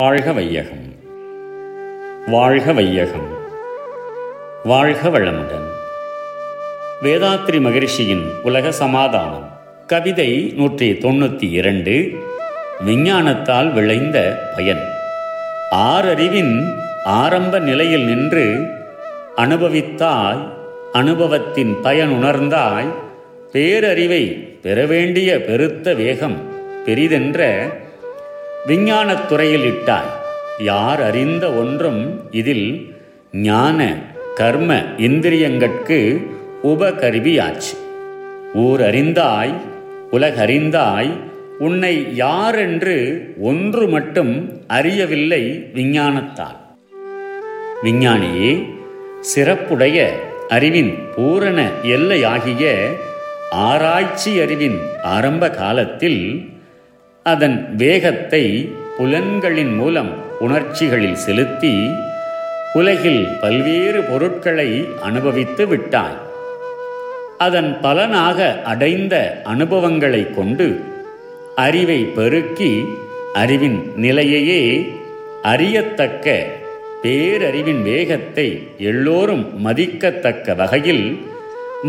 [0.00, 0.94] வாழ்க வையகம்.
[2.26, 3.26] வாழ்க வையகம்.
[4.64, 5.66] வாழ்க வளமுடன்.
[7.02, 9.60] வேதாத்ரி மகிழ்ச்சியின் உலக சமாதானம்.
[9.86, 12.14] கவிதை நூற்றி தொண்ணூற்றி இரண்டு
[12.86, 14.88] விஞ்ஞானத்தால் விளைந்த பயன்.
[15.70, 16.74] ஆறறிவின்
[17.04, 18.70] ஆரம்ப நிலையில் நின்று
[19.36, 20.48] அனுபவித்தாய்
[20.92, 22.92] அனுபவத்தின் பயன் உணர்ந்தாய்
[23.52, 26.36] பேரறிவை பெற வேண்டிய பெருத்த வேகம்
[26.86, 27.68] பெரிதென்ற
[28.66, 30.12] விஞ்ஞானத் துறையில் இட்டாய்
[30.58, 32.96] யார் அறிந்த ஒன்றும் இதில்
[33.32, 33.98] ஞான
[34.34, 36.26] கர்ம இந்திரியங்கட்கு
[36.62, 37.74] உபகருவியாச்சு.
[38.54, 39.54] ஊர் அறிந்தாய்
[40.12, 41.10] உலகறிந்தாய்
[41.58, 42.96] உன்னை யாரென்று
[43.40, 46.60] ஒன்று மட்டும் அறியவில்லை விஞ்ஞானத்தால்.
[47.82, 48.66] விஞ்ஞானியே
[49.34, 50.08] சிறப்புடைய
[50.48, 52.90] அறிவின் பூரண எல்லையாகிய
[53.50, 56.50] ஆராய்ச்சி அறிவின் ஆரம்ப காலத்தில்
[57.26, 58.42] அதன் வேகத்தை
[58.96, 61.72] புலன்களின் மூலம் உணர்ச்சிகளில் செலுத்தி
[62.74, 64.68] உலகில் பல்வேறு பொருட்களை
[65.00, 66.18] அனுபவித்து விட்டாய்
[67.38, 69.14] அதன் பலனாக அடைந்த
[69.44, 70.66] அனுபவங்களை கொண்டு
[71.56, 72.70] அறிவை பெருக்கி
[73.34, 74.62] அறிவின் நிலையையே
[75.44, 76.28] அறியத்தக்க
[77.02, 78.46] பேரறிவின் வேகத்தை
[78.82, 81.04] எல்லோரும் மதிக்கத்தக்க வகையில்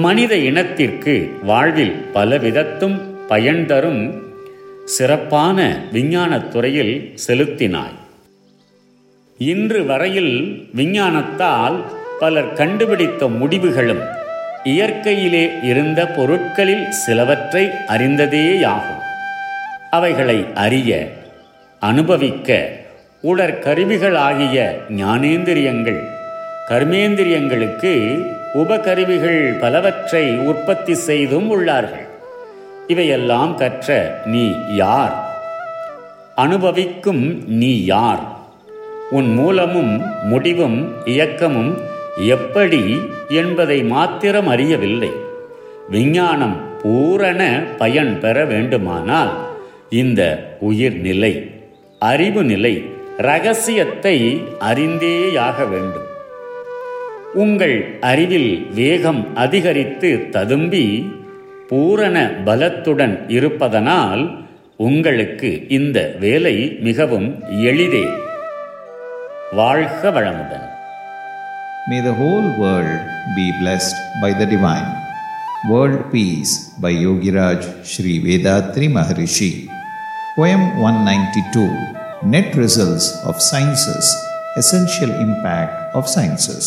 [0.00, 2.96] மனித இனத்திற்கு வாழ்வில் பலவிதத்தும்
[3.28, 4.02] பயன் தரும்
[4.84, 7.94] சிறப்பான விஞ்ஞானத் துறையில் செலுத்தினாய்.
[9.38, 11.80] இன்று வரையில் விஞ்ஞானத்தால்
[12.20, 14.00] பலர் கண்டுபிடித்த முடிவுகளும்
[14.64, 19.02] இயற்கையிலே இருந்த பொருட்களில் சிலவற்றை அறிந்ததேயாகும்.
[19.90, 21.08] அவைகளை அறிய
[21.80, 22.70] அனுபவிக்க
[23.22, 26.02] உடற்கருவிகளாகிய ஞானேந்திரியங்கள்
[26.68, 28.24] கர்மேந்திரியங்களுக்கு
[28.54, 32.12] உபகருவிகள் பலவற்றை உற்பத்தி செய்தும் உள்ளார்கள்.
[32.86, 35.14] இவையெல்லாம் கற்ற நீ யார்?
[36.34, 38.22] அனுபவிக்கும் நீ யார்?
[39.10, 41.78] உன் மூலமும் முடிவும் இயக்கமும்
[42.16, 45.10] எப்படி என்பதை மாத்திரம் அறியவில்லை.
[45.90, 49.32] விஞ்ஞானம் பூரண பயன் பெற வேண்டுமானால்
[49.90, 51.50] இந்த உயிர்நிலை
[51.98, 52.84] அறிவு நிலை
[53.16, 56.08] ரகசியத்தை அறிந்தேயாக வேண்டும்.
[57.34, 61.12] உங்கள் அறிவில் வேகம் அதிகரித்து ததும்பி
[61.74, 64.20] பூரண பலத்துடன் இருப்பதனால்
[64.78, 67.26] உங்களுக்கு இந்த வேலை மிகவும்
[67.70, 68.06] எளிதே
[69.52, 70.66] வாழ்க வளமுடன்
[71.90, 73.00] May the whole world
[73.36, 74.86] be blessed by the divine.
[75.70, 79.50] World Peace by Yogiraj Sri Vedatri Maharishi.
[80.36, 81.66] Poem 192
[82.26, 84.06] Net Results of Sciences
[84.56, 86.66] Essential Impact of Sciences.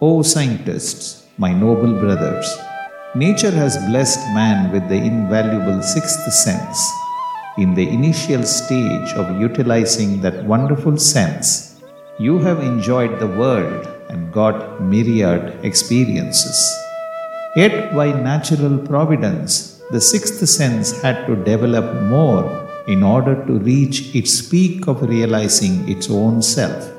[0.00, 1.04] O scientists,
[1.38, 2.48] my noble brothers,
[3.16, 6.78] nature has blessed man with the invaluable sixth sense.
[7.56, 11.80] In the initial stage of utilizing that wonderful sense,
[12.18, 16.58] you have enjoyed the world and got myriad experiences.
[17.56, 22.44] Yet, by natural providence, the sixth sense had to develop more
[22.86, 26.92] in order to reach its peak of realizing its own self.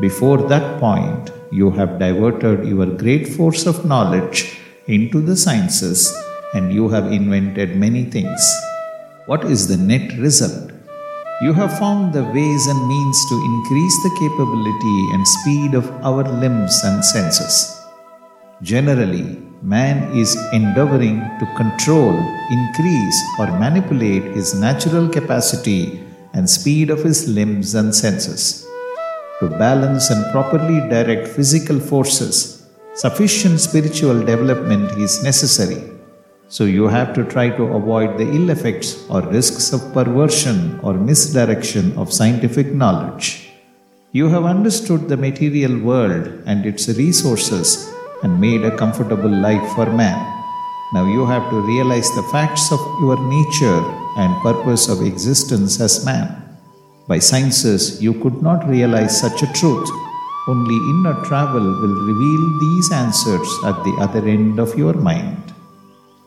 [0.00, 6.14] Before that point, you have diverted your great force of knowledge into the sciences
[6.52, 8.40] and you have invented many things.
[9.26, 10.72] What is the net result?
[11.40, 16.24] You have found the ways and means to increase the capability and speed of our
[16.24, 17.80] limbs and senses.
[18.62, 22.14] Generally, man is endeavoring to control,
[22.50, 26.00] increase, or manipulate his natural capacity
[26.34, 28.66] and speed of his limbs and senses.
[29.40, 32.63] To balance and properly direct physical forces,
[32.94, 35.82] sufficient spiritual development is necessary.
[36.48, 40.94] So you have to try to avoid the ill effects or risks of perversion or
[40.94, 43.50] misdirection of scientific knowledge.
[44.12, 49.86] You have understood the material world and its resources and made a comfortable life for
[49.86, 50.20] man.
[50.92, 53.82] Now you have to realize the facts of your nature
[54.16, 56.40] and purpose of existence as man.
[57.08, 59.90] By sciences, you could not realize such a truth.
[60.47, 65.53] Only inner travel will reveal these answers at the other end of your mind.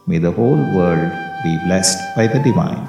[0.06, 1.12] May the whole world
[1.44, 2.84] be blessed by the divine.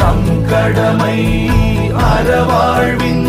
[0.00, 1.18] நம் கடமை
[2.10, 3.25] அறவாழ்வின் நாட்டத்தே